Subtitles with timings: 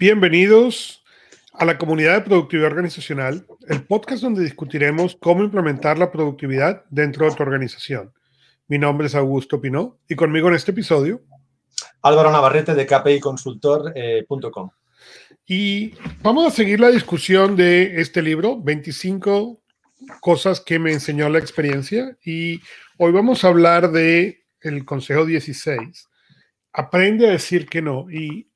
[0.00, 1.04] Bienvenidos
[1.52, 7.28] a la comunidad de productividad organizacional, el podcast donde discutiremos cómo implementar la productividad dentro
[7.28, 8.10] de tu organización.
[8.66, 11.20] Mi nombre es Augusto Pinó y conmigo en este episodio.
[12.00, 14.70] Álvaro Navarrete de kpiconsultor.com.
[14.70, 15.92] Eh, y
[16.22, 19.60] vamos a seguir la discusión de este libro, 25
[20.22, 22.16] cosas que me enseñó la experiencia.
[22.24, 22.62] Y
[22.96, 26.08] hoy vamos a hablar de el consejo 16.
[26.72, 28.10] Aprende a decir que no.
[28.10, 28.49] Y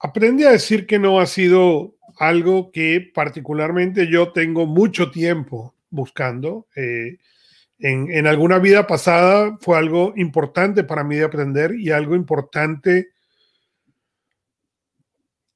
[0.00, 6.66] aprende a decir que no ha sido algo que particularmente yo tengo mucho tiempo buscando.
[6.74, 7.18] Eh,
[7.78, 13.08] en, en, alguna vida pasada fue algo importante para mí de aprender y algo importante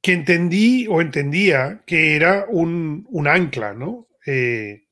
[0.04, 4.06] que entendí o entendía que era un, un ancla, ¿no?
[4.26, 4.84] Eh,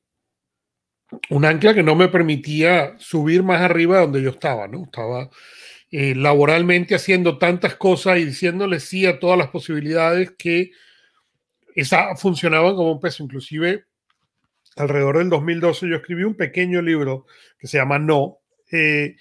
[1.29, 4.85] un ancla que no me permitía subir más arriba de donde yo estaba, ¿no?
[4.85, 5.29] Estaba
[5.95, 10.71] eh, laboralmente haciendo tantas cosas y diciéndole sí a todas las posibilidades que
[11.75, 13.21] esa funcionaban como un peso.
[13.21, 13.85] Inclusive,
[14.75, 17.27] alrededor del 2012 yo escribí un pequeño libro
[17.59, 18.39] que se llama No.
[18.71, 19.17] Eh,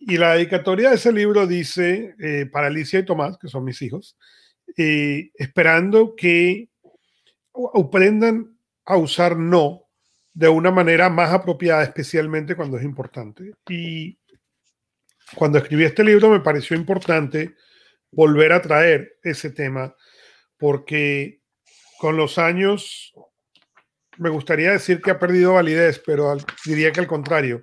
[0.00, 2.16] y la dedicatoria de ese libro dice,
[2.50, 4.16] para Alicia y Tomás, que son mis hijos,
[4.74, 6.70] esperando que
[7.72, 9.84] aprendan a usar no
[10.34, 13.52] de una manera más apropiada, especialmente cuando es importante.
[13.68, 14.18] Y
[15.34, 17.54] cuando escribí este libro me pareció importante
[18.10, 19.94] volver a traer ese tema
[20.56, 21.40] porque
[21.98, 23.12] con los años
[24.18, 26.36] me gustaría decir que ha perdido validez, pero
[26.66, 27.62] diría que al contrario,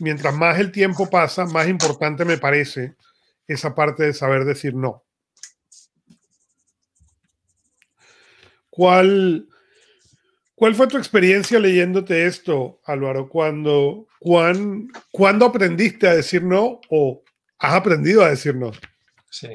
[0.00, 2.94] mientras más el tiempo pasa, más importante me parece
[3.46, 5.04] esa parte de saber decir no.
[8.70, 9.48] ¿Cuál,
[10.56, 13.28] ¿Cuál fue tu experiencia leyéndote esto, Álvaro?
[13.28, 17.22] ¿Cuándo, cuán, ¿Cuándo aprendiste a decir no o
[17.58, 18.72] has aprendido a decir no?
[19.30, 19.48] Sí.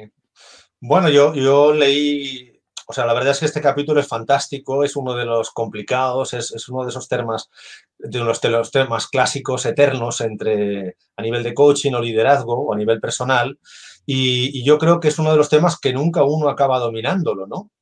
[0.80, 4.94] Bueno, yo, yo leí, o sea, la verdad es que este capítulo es fantástico, es
[4.94, 7.50] uno de los complicados, es, es uno de esos temas,
[7.98, 12.72] de los, de los temas clásicos eternos entre a nivel de coaching o liderazgo o
[12.72, 13.58] a nivel personal.
[14.06, 17.48] Y, y yo creo que es uno de los temas que nunca uno acaba dominándolo,
[17.48, 17.72] ¿no?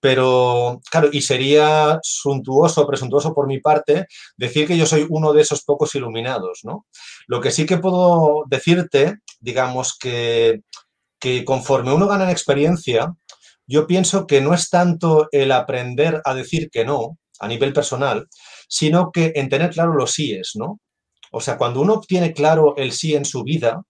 [0.00, 5.42] Pero, claro, y sería suntuoso, presuntuoso por mi parte, decir que yo soy uno de
[5.42, 6.86] esos pocos iluminados, ¿no?
[7.26, 10.60] Lo que sí que puedo decirte, digamos que,
[11.18, 13.12] que conforme uno gana en experiencia,
[13.66, 18.26] yo pienso que no es tanto el aprender a decir que no a nivel personal,
[18.68, 20.80] sino que en tener claro los síes, ¿no?
[21.30, 23.82] O sea, cuando uno tiene claro el sí en su vida,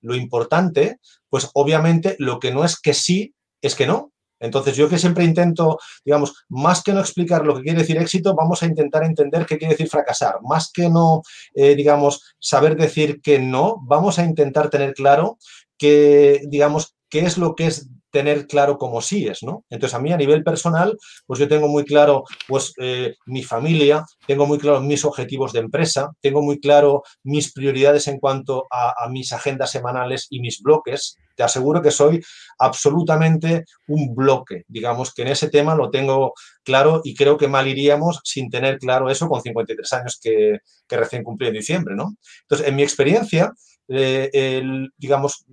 [0.00, 4.11] lo importante, pues obviamente lo que no es que sí, es que no.
[4.42, 8.34] Entonces, yo que siempre intento, digamos, más que no explicar lo que quiere decir éxito,
[8.34, 10.36] vamos a intentar entender qué quiere decir fracasar.
[10.42, 11.22] Más que no,
[11.54, 15.38] eh, digamos, saber decir que no, vamos a intentar tener claro
[15.78, 19.64] que, digamos, qué es lo que es tener claro cómo sí es, ¿no?
[19.70, 20.96] Entonces, a mí a nivel personal,
[21.26, 25.60] pues yo tengo muy claro, pues, eh, mi familia, tengo muy claro mis objetivos de
[25.60, 31.16] empresa, tengo muy claro mis prioridades en cuanto a, mis agendas semanales y mis bloques.
[31.34, 32.22] Te aseguro que soy
[32.58, 37.66] absolutamente un bloque, digamos que en ese tema lo tengo claro y creo que mal
[37.66, 40.58] iríamos sin tener claro eso con 53 años que,
[40.90, 42.14] recién cumplí en diciembre, ¿no?
[42.42, 43.50] Entonces, en mi experiencia,
[43.88, 45.46] eh, el, digamos,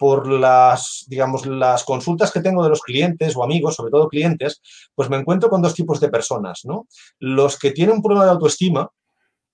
[0.00, 4.62] por las, digamos, las consultas que tengo de los clientes o amigos, sobre todo clientes,
[4.94, 6.86] pues me encuentro con dos tipos de personas, ¿no?
[7.18, 8.88] Los que tienen un problema de autoestima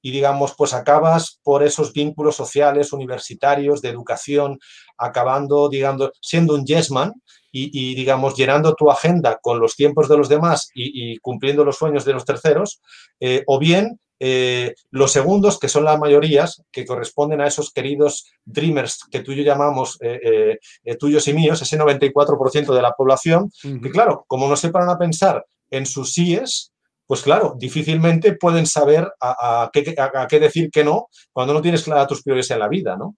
[0.07, 4.61] y, digamos, pues acabas por esos vínculos sociales, universitarios, de educación,
[4.97, 7.13] acabando, digamos, siendo un yes man
[7.51, 12.05] y, digamos, llenando tu agenda con los tiempos de los demás y, cumpliendo los sueños
[12.05, 12.81] de los terceros,
[13.19, 18.31] eh, o bien eh, los segundos, que son las mayorías, que corresponden a esos queridos
[18.45, 22.93] dreamers que tú y yo llamamos eh, eh, tuyos y míos, ese 94% de la
[22.93, 26.71] población, que claro, como no se paran a pensar en sus síes,
[27.07, 32.23] pues claro, difícilmente pueden saber a, qué, decir que no cuando no tienes clara tus
[32.23, 33.17] prioridades en la vida, ¿no?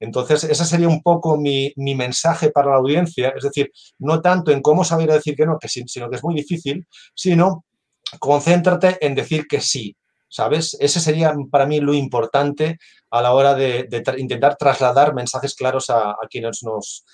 [0.00, 4.60] Entonces, ese sería un poco mi, mensaje para la audiencia, es decir, no tanto en
[4.60, 7.64] cómo saber decir que no, que, sino que es muy difícil, sino
[8.20, 9.96] concéntrate en decir que sí,
[10.28, 10.76] ¿sabes?
[10.80, 12.78] Ese sería para mí lo importante
[13.10, 13.88] a la hora de,
[14.18, 17.04] intentar trasladar mensajes claros a, quienes nos,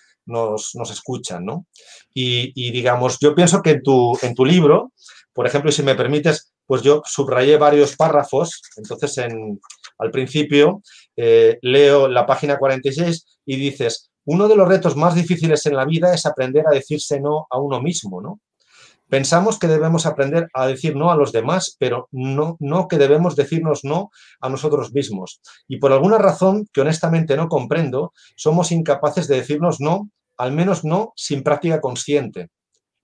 [0.91, 1.67] escuchan, ¿no?
[2.13, 3.81] Y, digamos, yo pienso que
[4.23, 4.93] en tu libro,
[5.35, 9.61] por ejemplo, si me permites, pues yo subrayé varios párrafos, entonces en,
[9.99, 10.83] al principio
[11.17, 15.85] eh, leo la página 46 y dices, uno de los retos más difíciles en la
[15.85, 18.41] vida es aprender a decirse no a uno mismo, ¿no?
[19.09, 23.37] Pensamos que debemos aprender a decir no a los demás, pero no, no que debemos
[23.37, 24.11] decirnos no
[24.41, 25.41] a nosotros mismos.
[25.69, 30.85] Y por alguna razón que honestamente no comprendo, somos incapaces de decirnos no, al menos
[30.85, 32.49] no sin práctica consciente.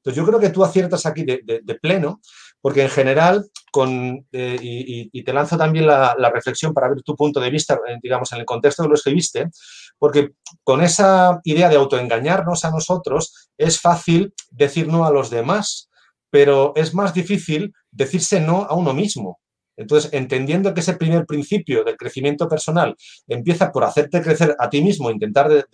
[0.00, 2.20] Entonces yo creo que tú aciertas aquí de, pleno,
[2.60, 7.38] porque en general, con, eh, y, te lanzo también la, reflexión para ver tu punto
[7.38, 9.50] de vista, eh, digamos, en el contexto que lo escribiste,
[9.98, 10.30] porque
[10.64, 15.90] con esa idea de autoengañarnos a nosotros es fácil decir no a los demás,
[16.30, 19.38] pero es más difícil decirse no a uno mismo.
[19.80, 22.94] Entonces, entendiendo que ese primer principio del crecimiento personal
[23.26, 25.66] empieza por hacerte crecer a ti mismo, intentar,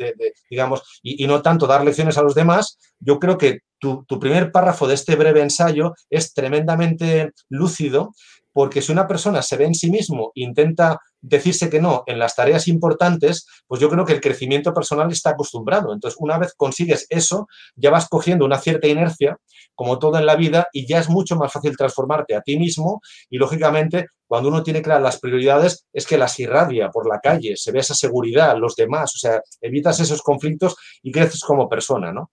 [0.49, 4.87] digamos, y, no tanto dar lecciones a los demás, yo creo que tu, primer párrafo
[4.87, 8.15] de este breve ensayo es tremendamente lúcido
[8.53, 12.37] porque si una persona se ve en sí mismo intenta decirse que no en las
[12.37, 15.93] tareas importantes, pues yo creo que el crecimiento personal está acostumbrado.
[15.93, 19.39] Entonces, una vez consigues eso, ya vas cogiendo una cierta inercia,
[19.75, 23.01] como todo en la vida, y ya es mucho más fácil transformarte a ti mismo
[23.29, 27.57] y, lógicamente, cuando uno tiene claras las prioridades, es que las irradia por la calle,
[27.57, 32.13] se ve esa seguridad, los demás, o sea, evitas esos conflictos y creces como persona,
[32.13, 32.31] ¿no?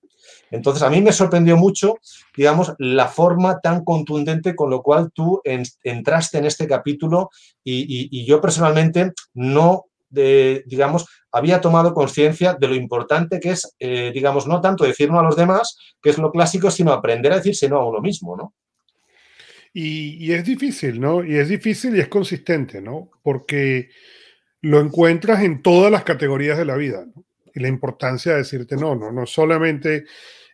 [0.53, 1.97] Entonces, a mí me sorprendió mucho,
[2.37, 7.31] digamos, la forma tan contundente con lo cual tú entraste en este capítulo
[7.63, 14.45] y, yo personalmente no, digamos, había tomado conciencia de lo importante que es, eh, digamos,
[14.45, 17.67] no tanto decir no a los demás, que es lo clásico, sino aprender a decirse
[17.67, 18.53] no a uno mismo, ¿no?
[19.73, 21.25] Y, es difícil, ¿no?
[21.25, 23.09] Y es difícil y es consistente, ¿no?
[23.23, 23.89] Porque
[24.61, 27.25] lo encuentras en todas las categorías de la vida, ¿no?
[27.55, 30.05] Y la importancia de decirte no, no, no solamente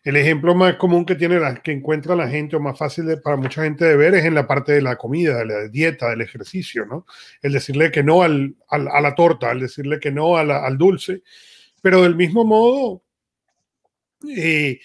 [0.04, 3.64] el ejemplo más común que tiene que encuentra la gente o más fácil para mucha
[3.64, 6.86] gente de ver es en la parte de la comida, de la dieta, del ejercicio,
[6.86, 7.06] ¿no?
[7.42, 11.22] El decirle que no al, a la torta, el decirle que no al dulce,
[11.82, 13.02] pero del mismo modo,
[14.36, 14.80] eh,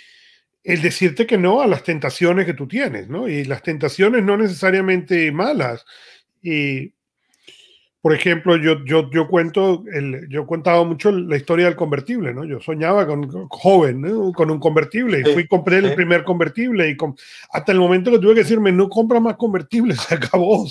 [0.63, 3.27] el decirte que no a las tentaciones que tú tienes, ¿no?
[3.27, 5.85] Y las tentaciones no necesariamente malas.
[6.41, 6.94] Y
[8.06, 12.46] por ejemplo, yo, yo, yo cuento, el, yo contaba mucho la historia del convertible, ¿no?
[12.46, 16.98] Yo soñaba con joven, con un convertible y fui y compré el primer convertible y
[17.50, 20.68] hasta el momento que tuve que decirme, no compra más convertibles, se acabó.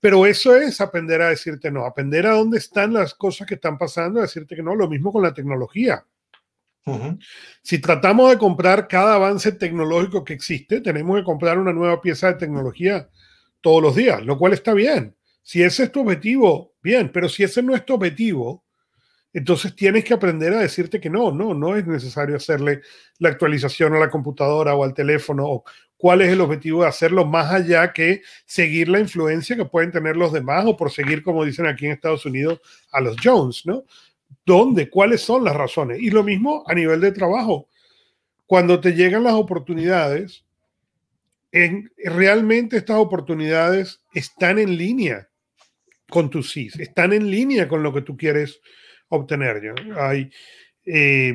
[0.00, 3.76] Pero eso es aprender a decirte no, aprender a dónde están las cosas que están
[3.76, 6.02] pasando, decirte que no, lo mismo con la tecnología.
[7.60, 12.28] Si tratamos de comprar cada avance tecnológico que existe, tenemos que comprar una nueva pieza
[12.28, 13.06] de tecnología
[13.60, 15.14] todos los días, lo cual está bien.
[15.42, 18.64] Si ese es tu objetivo, bien, pero si ese no es tu objetivo,
[19.32, 22.80] entonces tienes que aprender a decirte que no, no, no es necesario hacerle
[23.18, 25.64] la actualización a la computadora o al teléfono o
[25.96, 30.16] cuál es el objetivo de hacerlo más allá que seguir la influencia que pueden tener
[30.16, 32.60] los demás o por seguir, como dicen aquí en Estados Unidos,
[32.90, 33.84] a los Jones, ¿no?
[34.44, 34.88] ¿Dónde?
[34.88, 36.00] ¿Cuáles son las razones?
[36.00, 37.68] Y lo mismo a nivel de trabajo.
[38.46, 40.44] Cuando te llegan las oportunidades,
[41.52, 45.29] en, realmente estas oportunidades están en línea
[46.10, 48.60] con tus sí, están en línea con lo que tú quieres
[49.08, 49.74] obtener.
[49.96, 50.30] Hay,
[50.84, 51.34] eh,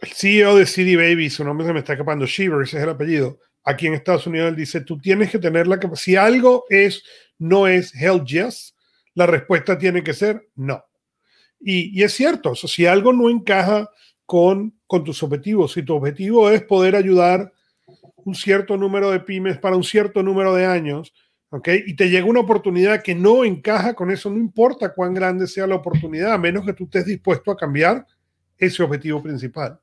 [0.00, 2.90] el CEO de CD Baby, su nombre se me está escapando, Shiver, ese es el
[2.90, 3.38] apellido.
[3.64, 7.02] Aquí en Estados Unidos él dice, tú tienes que tener la capacidad, si algo es,
[7.38, 8.74] no es hell yes,
[9.14, 10.84] la respuesta tiene que ser no.
[11.60, 13.88] Y, y es cierto, si algo no encaja
[14.26, 17.52] con, con tus objetivos, si tu objetivo es poder ayudar
[18.16, 21.14] un cierto número de pymes para un cierto número de años,
[21.86, 25.66] y te llega una oportunidad que no encaja con eso, no importa cuán grande sea
[25.66, 28.06] la oportunidad, a menos que tú estés dispuesto a cambiar
[28.58, 29.78] ese objetivo principal.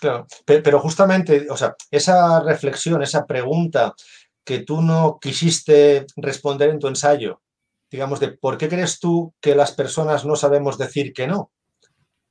[0.00, 3.94] Claro, pero justamente, o sea, esa reflexión, esa pregunta
[4.42, 7.42] que tú no quisiste responder en tu ensayo,
[7.90, 11.52] digamos, de por qué crees tú que las personas no sabemos decir que no.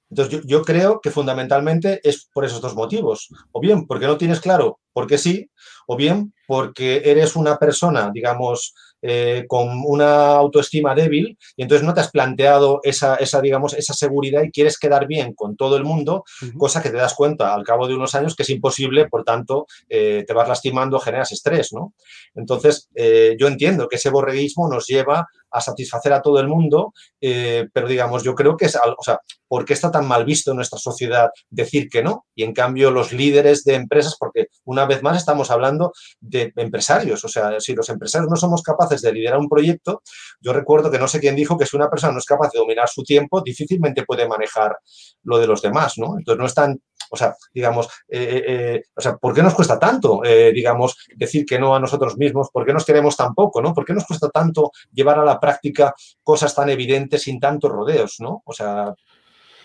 [0.09, 3.29] Entonces, yo, yo, creo que fundamentalmente es por esos dos motivos.
[3.51, 5.49] O bien porque no tienes claro por qué sí,
[5.87, 11.93] o bien porque eres una persona, digamos, eh, con una autoestima débil y entonces no
[11.93, 15.85] te has planteado esa, esa, digamos, esa seguridad y quieres quedar bien con todo el
[15.85, 16.25] mundo,
[16.57, 19.67] cosa que te das cuenta al cabo de unos años que es imposible, por tanto,
[19.87, 21.93] eh, te vas lastimando, generas estrés, ¿no?
[22.35, 26.93] Entonces, eh, yo entiendo que ese borreguismo nos lleva a satisfacer a todo el mundo,
[27.19, 30.57] pero digamos, yo creo que es, o sea, ¿por qué está tan mal visto en
[30.57, 32.25] nuestra sociedad decir que no?
[32.35, 37.25] Y en cambio los líderes de empresas, porque una vez más estamos hablando de empresarios,
[37.25, 40.03] o sea, si los empresarios no somos capaces de liderar un proyecto,
[40.39, 42.59] yo recuerdo que no sé quién dijo que si una persona no es capaz de
[42.59, 44.77] dominar su tiempo, difícilmente puede manejar
[45.23, 46.17] lo de los demás, ¿no?
[46.17, 46.79] Entonces no están
[47.09, 50.21] o sea, digamos, eh, eh, eh, o sea, ¿por qué nos cuesta tanto,
[50.53, 52.49] digamos, decir que no a nosotros mismos?
[52.51, 53.73] ¿Por qué nos queremos tan poco, no?
[53.73, 58.17] ¿Por qué nos cuesta tanto llevar a la práctica cosas tan evidentes sin tantos rodeos,
[58.19, 58.41] no?
[58.45, 58.93] O sea,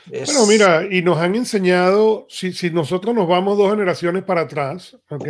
[0.06, 4.98] bueno, mira, y nos han enseñado, si, si, nosotros nos vamos dos generaciones para atrás,
[5.08, 5.28] ¿ok?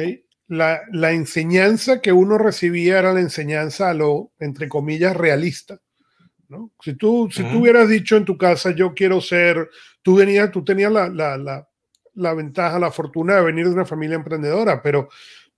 [0.48, 5.78] La, la, enseñanza que uno recibía era la enseñanza a lo, entre comillas, realista.
[6.48, 6.72] ¿no?
[6.82, 9.70] Si, tú, si tú hubieras dicho en tu casa, yo quiero ser,
[10.02, 11.68] tú, venías, tú tenías la, la, la
[12.14, 15.08] ventaja, la fortuna de venir de una familia emprendedora, pero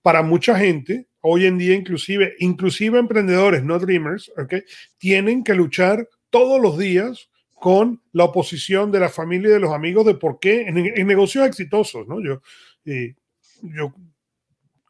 [0.01, 4.63] para mucha gente, hoy en día inclusive, inclusive emprendedores, no dreamers, ¿okay?
[4.97, 9.73] tienen que luchar todos los días con la oposición de la familia y de los
[9.73, 12.21] amigos de por qué en, negocios exitosos, ¿no?
[12.21, 12.41] Yo,
[12.85, 13.93] yo,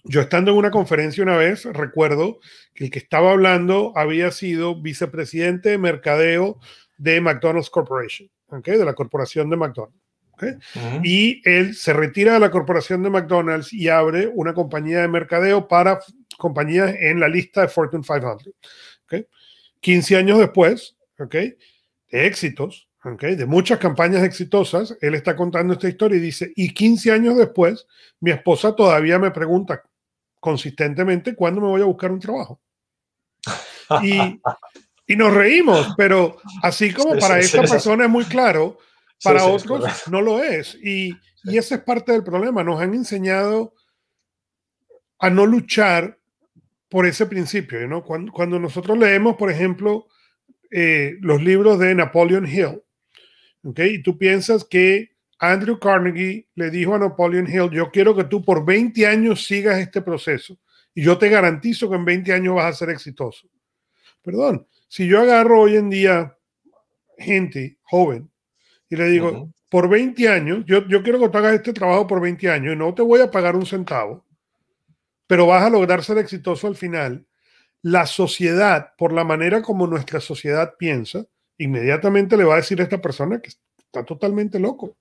[0.04, 2.40] yo estando en una conferencia una vez, recuerdo
[2.74, 6.60] que el que estaba hablando había sido vicepresidente de mercadeo
[6.98, 8.78] de McDonald's Corporation, ¿okay?
[8.78, 10.07] de la corporación de McDonald's.
[11.04, 15.68] Y él se retira de la corporación de McDonald's y abre una compañía de mercadeo
[15.68, 16.00] para
[16.38, 18.54] compañías en la lista de Fortune 500.
[19.06, 19.28] ¿okay?
[19.82, 21.56] 15 años después, ¿okay?
[22.12, 23.36] de éxitos, ¿okay?
[23.36, 27.88] de muchas campañas exitosas, él está contando esta historia y dice, y 15 años después,
[28.20, 29.84] mi esposa todavía me pregunta
[30.40, 32.62] consistentemente cuándo me voy a buscar un trabajo.
[34.04, 34.42] Y,
[35.08, 38.78] y nos reímos, pero así como para esta persona es muy claro,
[39.24, 40.76] para otros no lo es.
[40.76, 42.64] Y, y ese es parte del problema.
[42.64, 43.74] Nos han enseñado
[45.20, 46.20] a no luchar
[46.90, 47.88] por ese principio.
[47.88, 48.04] ¿no?
[48.04, 50.08] Cuando, cuando nosotros leemos, por ejemplo,
[50.72, 52.82] eh, los libros de Napoleon Hill,
[53.64, 53.96] ¿okay?
[53.96, 58.44] y tú piensas que Andrew Carnegie le dijo a Napoleon Hill, yo quiero que tú
[58.44, 60.58] por 20 años sigas este proceso
[60.94, 63.48] y yo te garantizo que en 20 años vas a ser exitoso.
[64.24, 66.36] Perdón, si yo agarro hoy en día
[67.18, 68.30] gente joven
[68.90, 72.22] y le digo, por 20 años, yo, yo quiero que tú hagas este trabajo por
[72.22, 74.26] 20 años y no te voy a pagar un centavo,
[75.28, 77.26] pero vas a lograr ser exitoso al final.
[77.82, 81.26] La sociedad, por la manera como nuestra sociedad piensa,
[81.58, 84.96] inmediatamente le va a decir a esta persona que está totalmente loco.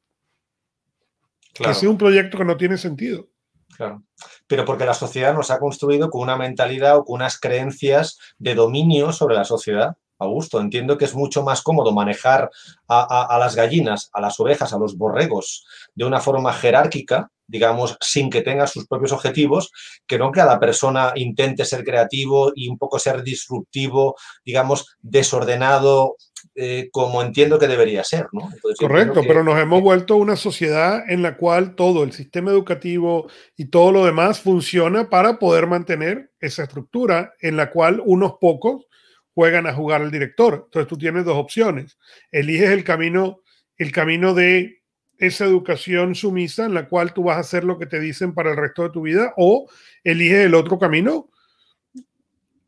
[1.55, 3.28] Que es un proyecto que no tiene sentido.
[3.76, 4.02] Claro.
[4.47, 8.55] Pero porque la sociedad nos ha construido con una mentalidad o con unas creencias de
[8.55, 9.97] dominio sobre la sociedad.
[10.19, 12.51] Augusto, entiendo que es mucho más cómodo manejar
[12.89, 18.29] a, las gallinas, a las ovejas, a los borregos de una forma jerárquica, digamos, sin
[18.29, 19.71] que tenga sus propios objetivos,
[20.07, 26.17] que no que la persona intente ser creativo y un poco ser disruptivo, digamos, desordenado,
[26.55, 28.51] eh, como entiendo que debería ser, ¿no?
[28.79, 33.67] Correcto, pero nos hemos vuelto una sociedad en la cual todo el sistema educativo y
[33.67, 38.87] todo lo demás funciona para poder mantener esa estructura en la cual unos pocos
[39.37, 40.62] juegan a jugar al director.
[40.64, 41.99] Entonces tú tienes dos opciones.
[42.33, 43.43] Eliges el camino,
[43.76, 44.83] el camino de
[45.19, 48.52] esa educación sumisa en la cual tú vas a hacer lo que te dicen para
[48.52, 49.69] el resto de tu vida o
[50.02, 51.28] eliges el otro camino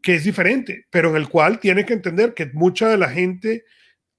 [0.03, 3.65] que es diferente, pero en el cual tienes que entender que mucha de la gente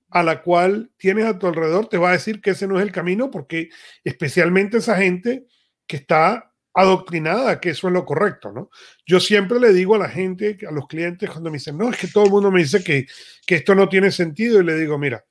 [0.10, 2.84] a la cual tienes a tu alrededor te va a decir que ese no es
[2.84, 3.70] el camino porque
[4.04, 5.46] especialmente esa gente
[5.86, 8.70] que está adoctrinada que eso es lo correcto, ¿no?
[9.06, 11.98] Yo siempre le digo a la gente, a los clientes, cuando me dicen, no, es
[11.98, 13.08] que todo el mundo me dice que,
[13.46, 15.26] que esto no tiene sentido, y le digo, mira,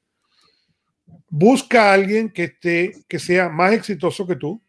[1.28, 4.62] busca a alguien que, esté, que sea más exitoso que tú,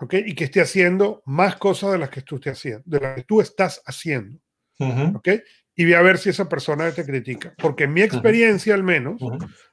[0.00, 0.14] ¿ok?
[0.26, 3.40] Y que esté haciendo más cosas de las que tú, haciendo, de las que tú
[3.40, 4.38] estás haciendo,
[4.78, 5.28] ¿ok?
[5.76, 7.54] Y ve a ver si esa persona te critica.
[7.58, 9.20] Porque en mi experiencia, al menos,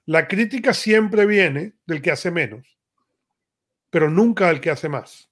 [0.06, 2.78] la crítica siempre viene del que hace menos,
[3.90, 5.31] pero nunca del que hace más.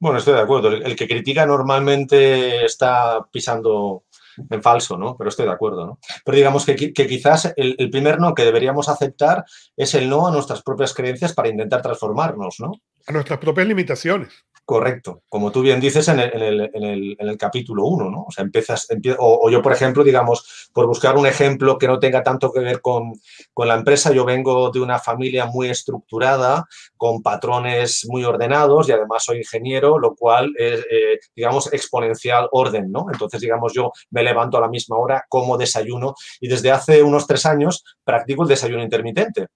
[0.00, 0.68] Bueno, estoy de acuerdo.
[0.68, 4.04] El, que critica normalmente está pisando
[4.48, 5.16] en falso, ¿no?
[5.16, 5.98] Pero estoy de acuerdo, ¿no?
[6.24, 9.44] Pero digamos que, quizás el, primer no que deberíamos aceptar
[9.76, 12.72] es el no a nuestras propias creencias para intentar transformarnos, ¿no?
[13.06, 14.32] A nuestras propias limitaciones.
[14.68, 18.24] Correcto, como tú bien dices en el, capítulo 1, ¿no?
[18.24, 18.86] O sea, empiezas,
[19.18, 22.82] o, yo, por ejemplo, digamos, por buscar un ejemplo que no tenga tanto que ver
[22.82, 23.14] con,
[23.56, 26.66] la empresa, yo vengo de una familia muy estructurada,
[26.98, 32.92] con patrones muy ordenados y además soy ingeniero, lo cual es, eh, digamos, exponencial orden,
[32.92, 33.06] ¿no?
[33.10, 37.26] Entonces, digamos, yo me levanto a la misma hora, como desayuno y desde hace unos
[37.26, 39.46] tres años practico el desayuno intermitente.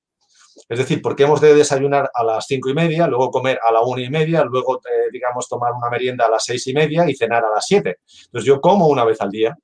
[0.68, 3.82] Es decir, porque hemos de desayunar a las cinco y media, luego comer a la
[3.82, 7.14] una y media, luego, eh, digamos, tomar una merienda a las seis y media y
[7.14, 7.98] cenar a las siete.
[8.24, 9.56] Entonces, yo como una vez al día.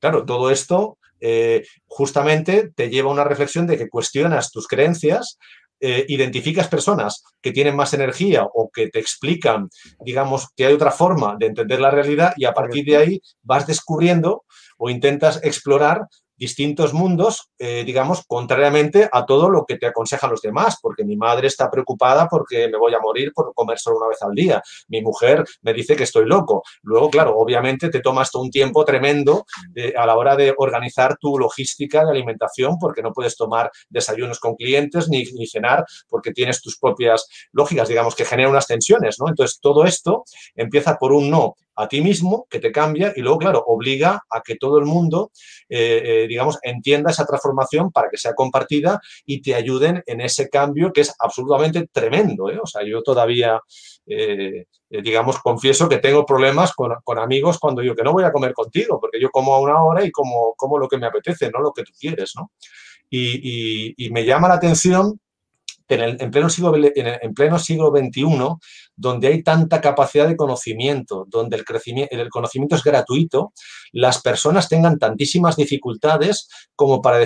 [0.00, 5.38] Claro, todo esto eh, justamente te lleva a una reflexión de que cuestionas tus creencias,
[5.82, 9.70] eh, identificas personas que tienen más energía o que te explican,
[10.04, 13.66] digamos, que hay otra forma de entender la realidad y a partir de ahí vas
[13.66, 14.44] descubriendo
[14.76, 16.02] o intentas explorar
[16.40, 21.14] distintos mundos, eh, digamos, contrariamente a todo lo que te aconsejan los demás, porque mi
[21.14, 24.62] madre está preocupada porque me voy a morir por comer solo una vez al día,
[24.88, 26.62] mi mujer me dice que estoy loco.
[26.82, 29.44] Luego, claro, obviamente te tomas todo un tiempo tremendo
[29.74, 34.40] eh, a la hora de organizar tu logística de alimentación, porque no puedes tomar desayunos
[34.40, 39.16] con clientes ni, ni cenar, porque tienes tus propias lógicas, digamos, que generan unas tensiones,
[39.20, 39.28] ¿no?
[39.28, 43.38] Entonces, todo esto empieza por un no a ti mismo, que te cambia y luego,
[43.38, 45.30] claro, obliga a que todo el mundo,
[45.68, 50.48] eh, eh, digamos, entienda esa transformación para que sea compartida y te ayuden en ese
[50.48, 52.44] cambio que es absolutamente tremendo.
[52.44, 53.60] O sea, yo todavía,
[54.88, 58.98] digamos, confieso que tengo problemas con, amigos cuando digo que no voy a comer contigo,
[59.00, 61.72] porque yo como a una hora y como, como lo que me apetece, no lo
[61.72, 62.50] que tú quieres, ¿no?
[63.12, 65.18] y me llama la atención
[65.90, 68.24] en, pleno siglo, en, pleno siglo XXI,
[68.96, 73.52] donde hay tanta capacidad de conocimiento, donde el, crecimiento, el conocimiento es gratuito,
[73.92, 77.18] las personas tengan tantísimas dificultades como para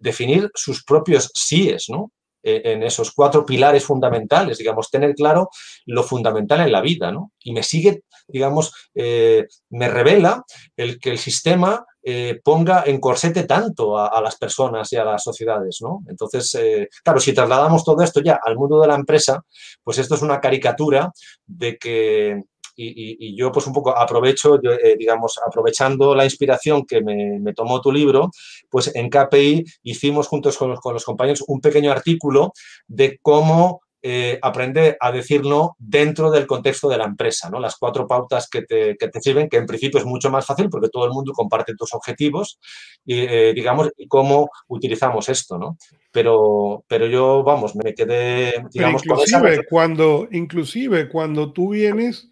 [0.00, 2.12] definir sus propios síes, ¿no?
[2.46, 5.50] E, en esos cuatro pilares fundamentales, digamos, tener claro
[5.84, 7.32] lo fundamental en la vida, ¿no?
[7.40, 10.44] Y me sigue, digamos, eh, me revela
[10.76, 15.24] el que el sistema eh, ponga en corsete tanto a, las personas y a las
[15.24, 16.04] sociedades, ¿no?
[16.08, 19.44] Entonces, eh, claro, si trasladamos todo esto ya al mundo de la empresa,
[19.82, 21.10] pues esto es una caricatura
[21.44, 22.44] de que,
[22.76, 27.90] y, yo pues un poco aprovecho, eh, digamos, aprovechando la inspiración que me, tomó tu
[27.90, 28.30] libro,
[28.70, 32.52] pues en KPI hicimos juntos con los compañeros un pequeño artículo
[32.86, 37.58] de cómo eh, aprender a decir no dentro del contexto de la empresa, ¿no?
[37.58, 41.06] Las cuatro pautas que te, sirven, que en principio es mucho más fácil porque todo
[41.06, 42.60] el mundo comparte tus objetivos
[43.04, 45.76] y, eh, digamos, cómo utilizamos esto, ¿no?
[46.12, 52.30] Pero, pero yo, vamos, me quedé, digamos, inclusive, cuando, inclusive cuando tú vienes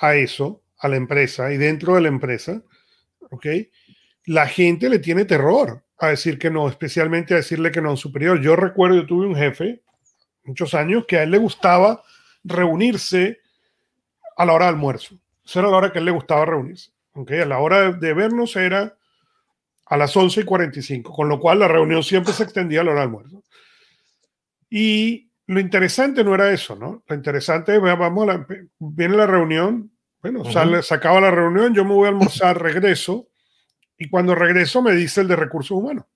[0.00, 2.62] a eso, a la empresa y dentro de la empresa,
[3.30, 3.46] ¿ok?
[4.24, 7.92] La gente le tiene terror a decir que no, especialmente a decirle que no a
[7.92, 8.40] un superior.
[8.40, 9.82] Yo recuerdo, yo tuve un jefe
[10.44, 12.02] muchos años, que a él le gustaba
[12.44, 13.40] reunirse
[14.36, 15.16] a la hora de almuerzo.
[15.44, 16.92] Esa era la hora que a él le gustaba reunirse.
[17.14, 17.40] ¿okay?
[17.40, 18.96] A la hora de vernos era
[19.86, 22.92] a las 11 y 45, con lo cual la reunión siempre se extendía a la
[22.92, 23.42] hora de almuerzo.
[24.70, 27.02] Y lo interesante no era eso, ¿no?
[27.06, 28.46] Lo interesante es, vamos, la,
[28.78, 33.28] viene la reunión, bueno, sale, se acaba la reunión, yo me voy a almorzar, regreso,
[33.98, 36.06] y cuando regreso me dice el de recursos humanos.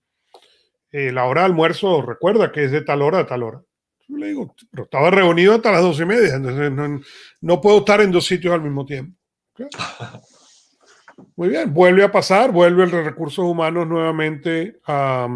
[0.91, 3.63] Eh, la hora de almuerzo, recuerda que es de tal hora a tal hora.
[4.09, 7.03] Le digo, pero estaba reunido hasta las doce y media, entonces
[7.41, 9.19] no, puedo estar en dos sitios al mismo tiempo.
[11.37, 15.27] Muy bien, vuelve a pasar, vuelve el recursos humanos nuevamente a,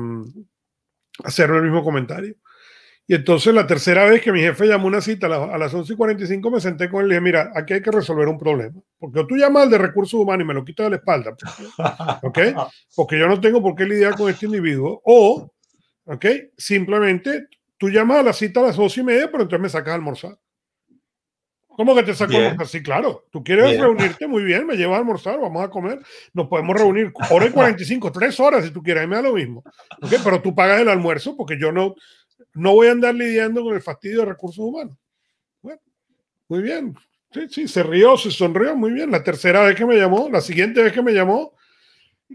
[1.25, 2.37] hacer el mismo comentario.
[3.07, 5.97] Y entonces la tercera vez que mi jefe llamó una cita a, las 11 y
[5.97, 8.81] 45 me senté con él y le dije, mira, aquí hay que resolver un problema.
[8.99, 11.35] Porque tú llamas al de recursos humanos y me lo quitas de la espalda,
[12.23, 12.39] ¿ok?
[12.95, 15.03] Porque yo no tengo por qué lidiar con este individuo.
[15.05, 15.53] O,
[16.05, 16.27] ¿ok?
[16.57, 17.49] Simplemente
[17.81, 19.95] Tú llamas a la cita a las dos y media, pero entonces me sacas a
[19.95, 20.39] almorzar.
[21.67, 22.67] ¿Cómo que te saco a almorzar?
[22.67, 23.25] Sí, claro.
[23.31, 25.99] Tú quieres reunirte, muy bien, me llevas a almorzar, vamos a comer.
[26.35, 29.65] Nos podemos reunir hora y 45, tres horas si tú quieres, me da lo mismo.
[30.23, 31.95] Pero tú pagas el almuerzo porque yo no,
[32.53, 34.99] no voy a andar lidiando con el fastidio de recursos humanos.
[35.63, 35.81] Bueno,
[36.49, 36.95] muy bien.
[37.33, 39.11] Sí, sí, se rió, se sonrió, muy bien.
[39.11, 41.55] La tercera vez que me llamó, la siguiente vez que me llamó,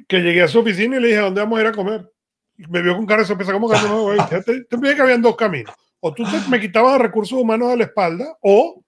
[0.07, 2.11] que llegué a su oficina y le dije, ¿a dónde vamos a ir a comer?
[2.57, 4.19] Me vio con cara de sorpresa, como que no, güey?
[4.29, 5.73] Te, te que habían dos caminos.
[5.99, 8.83] O tú me quitabas recursos humanos de la espalda, o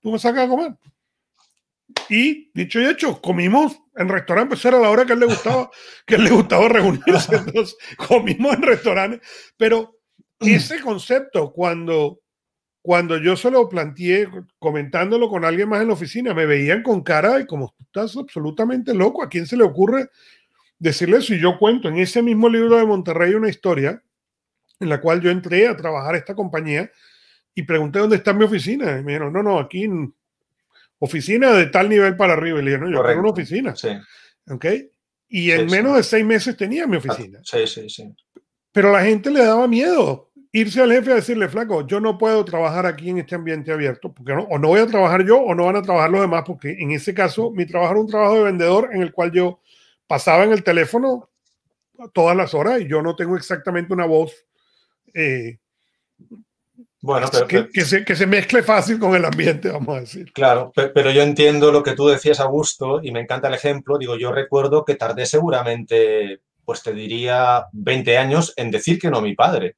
[0.00, 0.74] tú me sacas a comer.
[2.08, 5.26] Y dicho y hecho, comimos en restaurante, pues era la hora que a él le
[5.26, 5.70] gustaba,
[6.06, 7.36] que él le gustaba reunirse.
[7.36, 9.20] Entonces, comimos en restaurantes.
[9.56, 9.98] Pero
[10.40, 12.20] ese concepto, cuando,
[12.82, 14.28] cuando yo se lo planteé
[14.58, 18.16] comentándolo con alguien más en la oficina, me veían con cara y como tú estás
[18.16, 20.08] absolutamente loco, ¿a quién se le ocurre
[20.80, 21.34] decirle eso.
[21.34, 24.02] yo cuento en ese mismo libro de Monterrey una historia
[24.80, 26.90] en la cual yo entré a trabajar esta compañía
[27.54, 28.98] y pregunté dónde está mi oficina.
[28.98, 29.88] Y me dijeron, no, no, aquí
[30.98, 32.58] oficina de tal nivel para arriba.
[32.58, 33.76] Y le dije, no, yo tengo una oficina.
[33.76, 33.90] Sí.
[34.48, 34.66] ¿Ok?
[35.28, 37.40] Y en menos de seis meses tenía mi oficina.
[37.44, 38.12] Sí, sí, sí.
[38.72, 42.44] Pero la gente le daba miedo irse al jefe a decirle, flaco, yo no puedo
[42.44, 45.66] trabajar aquí en este ambiente abierto, porque o no voy a trabajar yo o no
[45.66, 48.42] van a trabajar los demás, porque en ese caso mi trabajo era un trabajo de
[48.44, 49.60] vendedor en el cual yo
[50.10, 51.30] pasaba en el teléfono
[52.12, 54.32] todas las horas y yo no tengo exactamente una voz
[55.14, 55.58] eh,
[57.00, 60.32] bueno, que, se, que, se, mezcle fácil con el ambiente, vamos a decir.
[60.32, 63.96] Claro, pero, yo entiendo lo que tú decías, Augusto, y me encanta el ejemplo.
[63.98, 69.18] Digo, yo recuerdo que tardé seguramente, pues te diría, 20 años en decir que no
[69.18, 69.76] a mi padre.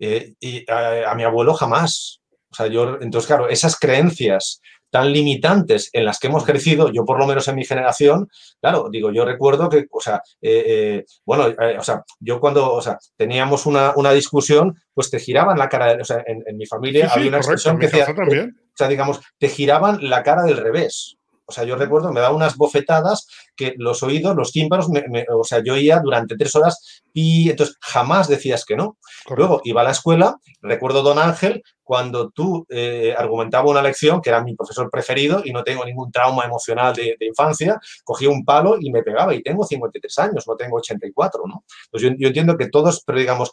[0.00, 2.20] Eh, y a, a, mi abuelo jamás.
[2.50, 4.60] O sea, yo, entonces, claro, esas creencias
[4.96, 8.30] tan limitantes en las que hemos crecido, yo por lo menos en mi generación,
[8.62, 12.72] claro, digo, yo recuerdo que, o sea, eh, eh, bueno, eh, o sea, yo cuando,
[12.72, 17.10] o sea, teníamos una, discusión, pues te giraban la cara, o sea, en, mi familia
[17.12, 21.18] había una expresión que decía, o sea, digamos, te giraban la cara del revés.
[21.46, 24.88] O sea, yo recuerdo, me daba unas bofetadas que los oídos, los tímpanos,
[25.32, 28.98] o sea, yo oía durante tres horas y entonces jamás decías que no.
[29.34, 34.30] Luego iba a la escuela, recuerdo don Ángel, cuando tú eh, argumentaba una lección, que
[34.30, 38.76] era mi profesor preferido y no tengo ningún trauma emocional de, infancia, cogía un palo
[38.80, 41.64] y me pegaba y tengo 53 años, no tengo 84, ¿no?
[41.90, 43.52] Pues yo, entiendo que todos, pero digamos,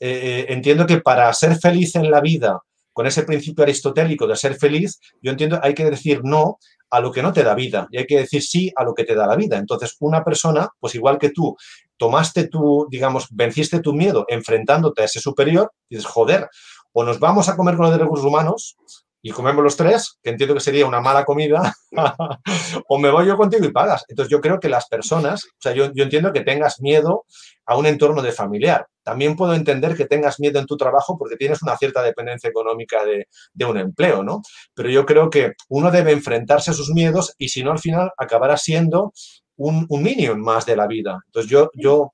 [0.00, 2.60] eh, eh, entiendo que para ser feliz en la vida,
[2.92, 6.58] con ese principio aristotélico de ser feliz, yo entiendo hay que decir no
[6.90, 9.04] a lo que no te da vida y hay que decir sí a lo que
[9.04, 9.58] te da la vida.
[9.58, 11.56] Entonces, una persona, pues igual que tú,
[11.96, 16.48] tomaste tu, digamos, venciste tu miedo enfrentándote a ese superior, dices, joder,
[16.92, 18.76] o nos vamos a comer con los de recursos humanos
[19.22, 21.74] y comemos los tres, que entiendo que sería una mala comida,
[22.88, 24.04] o me voy yo contigo y pagas.
[24.08, 27.26] Entonces yo creo que las personas, o sea, yo, entiendo que tengas miedo
[27.66, 28.86] a un entorno de familiar.
[29.02, 33.04] También puedo entender que tengas miedo en tu trabajo porque tienes una cierta dependencia económica
[33.04, 34.40] de, de un empleo, ¿no?
[34.74, 38.10] Pero yo creo que uno debe enfrentarse a sus miedos y si no, al final
[38.16, 39.12] acabará siendo
[39.56, 41.18] un, un minion más de la vida.
[41.26, 42.12] Entonces yo, yo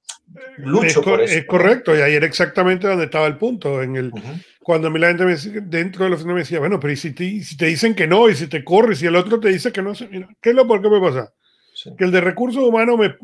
[0.58, 1.38] lucho por eso.
[1.38, 3.82] Es correcto, y ahí era exactamente donde estaba el punto.
[3.82, 4.12] En el,
[4.62, 6.96] Cuando a mí la gente me, dentro de la oficina me decía, bueno, pero ¿y
[6.96, 9.48] si, te, si te dicen que no, y si te corres, y el otro te
[9.48, 11.32] dice que no, ¿qué es lo por qué me pasa?
[11.96, 13.14] Que el de recursos humanos me,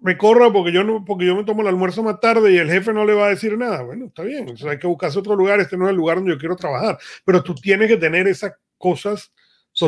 [0.00, 2.70] me corra porque yo, no, porque yo me tomo el almuerzo más tarde y el
[2.70, 3.82] jefe no le va a decir nada.
[3.82, 6.16] Bueno, está bien, o sea, hay que buscarse otro lugar, este no es el lugar
[6.16, 9.32] donde yo quiero trabajar, pero tú tienes que tener esas cosas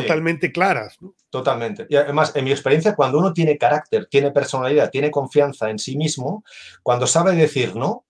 [0.01, 0.97] totalmente claras.
[1.29, 1.85] Totalmente.
[1.89, 5.97] Y además, en mi experiencia, cuando uno tiene carácter, tiene personalidad, tiene confianza en sí
[5.97, 6.43] mismo,
[6.81, 8.05] cuando sabe decir no,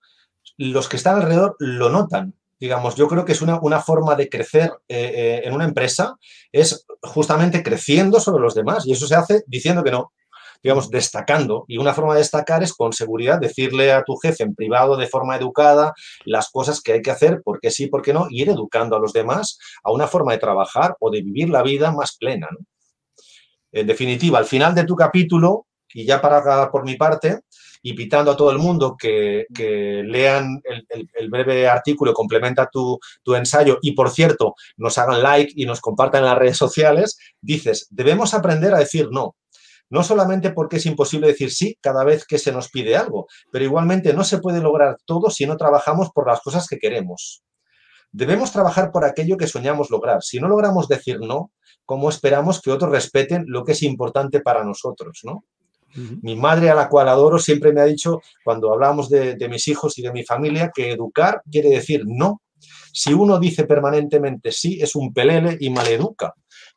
[0.56, 2.34] los que están alrededor lo notan.
[2.60, 6.16] Digamos, yo creo que es una, una forma de crecer eh, eh, en una empresa,
[6.52, 10.12] es justamente creciendo sobre los demás y eso se hace diciendo que no
[10.64, 11.66] digamos, destacando.
[11.68, 15.06] Y una forma de destacar es con seguridad decirle a tu jefe en privado de
[15.06, 15.92] forma educada
[16.24, 19.12] las cosas que hay que hacer, porque sí, porque no, y ir educando a los
[19.12, 22.48] demás a una forma de trabajar o de vivir la vida más plena.
[23.72, 27.40] En definitiva, al final de tu capítulo, y ya para por mi parte,
[27.82, 29.44] invitando a todo el mundo que,
[30.06, 35.66] lean el, breve artículo, complementa tu, tu, ensayo y, por cierto, nos hagan like y
[35.66, 39.36] nos compartan en las redes sociales, dices, debemos aprender a decir no.
[39.94, 43.64] No solamente porque es imposible decir sí cada vez que se nos pide algo, pero
[43.64, 47.44] igualmente no se puede lograr todo si no trabajamos por las cosas que queremos.
[48.10, 50.20] Debemos trabajar por aquello que soñamos lograr.
[50.24, 51.52] Si no logramos decir no,
[51.84, 55.20] ¿cómo esperamos que otros respeten lo que es importante para nosotros?
[55.22, 55.44] ¿no?
[56.22, 59.68] Mi madre, a la cual adoro, siempre me ha dicho, cuando hablamos de, de mis
[59.68, 62.42] hijos y de mi familia, que educar quiere decir no.
[62.92, 66.34] Si uno dice permanentemente sí, es un pelele y maleduca.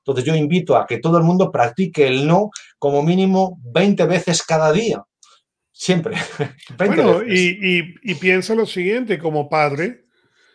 [0.08, 4.42] Entonces yo invito a que todo el mundo practique el no como mínimo 20 veces
[4.42, 5.04] cada día.
[5.74, 6.16] Siempre.
[6.78, 10.06] bueno, y, piensa lo siguiente, como padre,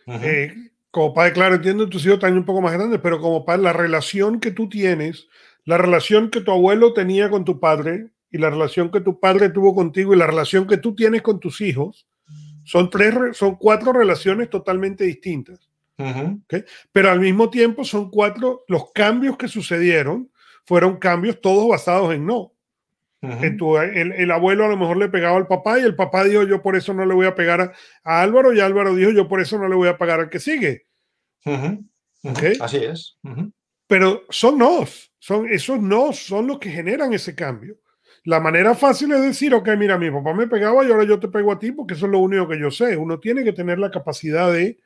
[0.07, 0.53] eh,
[0.89, 3.73] como padre, claro, entiendo tus hijos también un poco más grandes, pero como padre, la
[3.73, 5.27] relación que tú tienes,
[5.65, 9.49] la relación que tu abuelo tenía con tu padre y la relación que tu padre
[9.49, 12.07] tuvo contigo y la relación que tú tienes con tus hijos,
[12.65, 15.69] son tres, son cuatro relaciones totalmente distintas.
[16.91, 20.31] Pero al mismo tiempo son cuatro, los cambios que sucedieron
[20.65, 22.53] fueron cambios todos basados en no.
[23.21, 26.75] el, abuelo a lo mejor le pegaba al papá y el papá dijo yo por
[26.75, 29.67] eso no le voy a pegar a, Álvaro y Álvaro dijo yo por eso no
[29.67, 30.87] le voy a pagar al que sigue.
[32.59, 33.17] Así es.
[33.87, 37.77] Pero son nos, son, esos no son los que generan ese cambio.
[38.25, 41.27] La manera fácil es decir, ok, mira, mi papá me pegaba y ahora yo te
[41.27, 42.95] pego a ti porque eso es lo único que yo sé.
[42.95, 44.79] Uno tiene que tener la capacidad de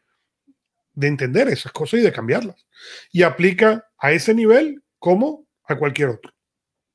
[0.98, 2.66] de entender esas cosas y de cambiarlas.
[3.12, 6.34] Y aplica a ese nivel como a cualquier otro.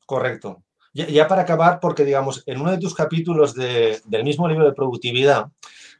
[0.04, 0.64] Correcto.
[0.92, 5.46] Ya, para acabar, porque digamos, en uno de tus capítulos del mismo libro de productividad,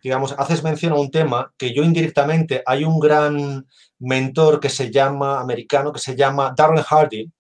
[0.03, 3.67] digamos, haces mención a un tema que yo indirectamente, hay un gran
[4.01, 7.31] mentor que se llama, americano, que se llama Darren Hardy,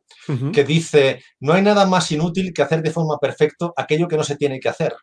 [0.52, 4.22] que dice, no hay nada más inútil que hacer de forma perfecta aquello que no
[4.22, 4.94] se tiene que hacer.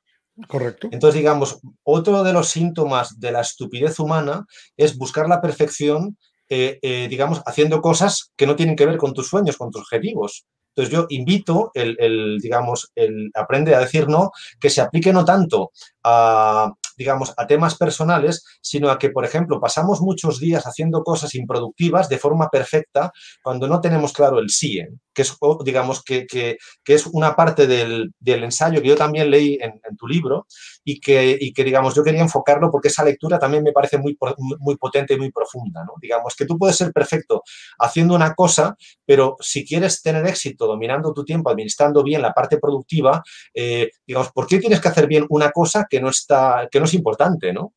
[0.48, 0.88] Correcto.
[0.92, 4.46] Entonces, digamos, otro de los síntomas de la estupidez humana
[4.78, 6.18] es buscar la perfección,
[6.50, 9.82] eh, eh, digamos, haciendo cosas que no tienen que ver con tus sueños, con tus
[9.82, 10.46] objetivos.
[10.76, 15.26] Entonces yo invito el, el, digamos, el aprende a decir no, que se aplique no
[15.26, 15.72] tanto
[16.04, 21.34] a, digamos, a temas personales, sino a que, por ejemplo, pasamos muchos días haciendo cosas
[21.34, 24.90] improductivas de forma perfecta cuando no tenemos claro el sí, ¿eh?
[25.14, 29.58] que es, digamos, que, que, es una parte del, del, ensayo que yo también leí
[29.62, 30.46] en tu libro
[30.84, 34.18] y que, y que, digamos, yo quería enfocarlo porque esa lectura también me parece muy,
[34.60, 35.94] muy potente y muy profunda, ¿no?
[36.02, 37.44] Digamos, que tú puedes ser perfecto
[37.80, 42.58] haciendo una cosa, pero si quieres tener éxito dominando tu tiempo, administrando bien la parte
[42.58, 43.22] productiva,
[43.54, 46.86] eh, digamos, ¿por qué tienes que hacer bien una cosa que no está, que no
[46.86, 47.74] es importante, ¿no?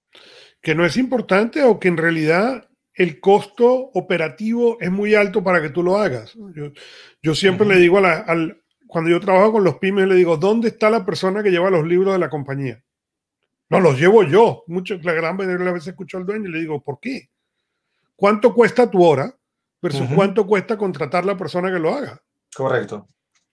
[0.60, 5.60] Que no es importante o que en realidad el costo operativo es muy alto para
[5.62, 6.36] que tú lo hagas.
[7.22, 10.36] Yo, siempre le digo a la, al, cuando yo trabajo con los pymes, le digo,
[10.36, 12.82] ¿dónde está la persona que lleva los libros de la compañía?
[13.72, 14.64] No, los llevo yo.
[14.66, 17.30] Mucho, la gran mayoría de las veces escucho al dueño y le digo, ¿por qué?
[18.14, 19.34] ¿Cuánto cuesta tu hora
[19.80, 22.22] versus cuánto cuesta contratar la persona que lo haga?
[22.54, 23.08] Correcto.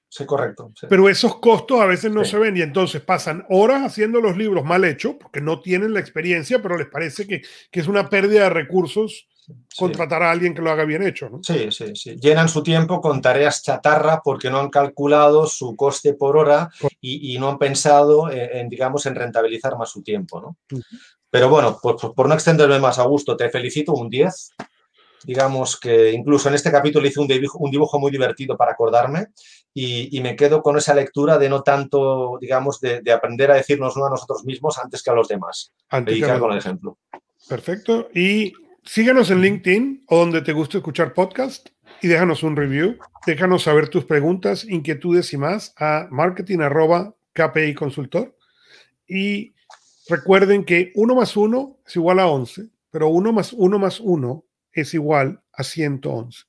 [0.10, 0.74] Sí, correcto.
[0.90, 4.66] Pero esos costos a veces no se ven y entonces pasan horas haciendo los libros
[4.66, 8.44] mal hechos porque no tienen la experiencia, pero les parece que, que es una pérdida
[8.44, 9.29] de recursos
[9.78, 11.30] contratar a alguien que lo haga bien hecho.
[11.30, 11.40] ¿no?
[11.44, 12.16] Sí, sí, sí.
[12.18, 17.34] Llenan su tiempo con tareas chatarra porque no han calculado su coste por hora y,
[17.34, 20.42] y no han pensado en, digamos, en rentabilizar más su tiempo.
[20.42, 20.58] ¿no?
[21.30, 24.52] Pero bueno, por, por, no extenderme más a gusto, te felicito un 10.
[25.26, 29.28] Digamos que incluso en este capítulo hice un dibujo, un dibujo muy divertido para acordarme
[29.74, 33.56] y, y, me quedo con esa lectura de no tanto, digamos, de, de aprender a
[33.56, 35.74] decirnos uno a nosotros mismos antes que a los demás.
[36.06, 36.98] Dedicar con el ejemplo.
[37.48, 38.10] Perfecto.
[38.14, 41.70] Y Síguenos en LinkedIn o donde te guste escuchar podcast
[42.02, 42.98] y déjanos un review.
[43.26, 46.60] Déjanos saber tus preguntas, inquietudes y más a marketing
[47.76, 48.36] consultor.
[49.08, 49.54] Y
[50.08, 54.46] recuerden que 1 más 1 es igual a 11, pero 1 más 1 más 1
[54.72, 56.49] es igual a 111.